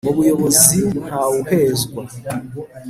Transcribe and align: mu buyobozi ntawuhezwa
mu 0.05 0.11
buyobozi 0.17 0.79
ntawuhezwa 1.05 2.01